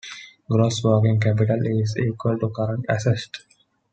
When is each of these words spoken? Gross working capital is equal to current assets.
Gross 0.49 0.83
working 0.83 1.19
capital 1.19 1.59
is 1.63 1.95
equal 1.95 2.35
to 2.39 2.49
current 2.49 2.83
assets. 2.89 3.29